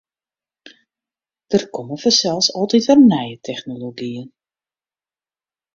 [1.51, 4.27] Der komme fansels altyd wer nije technologyen.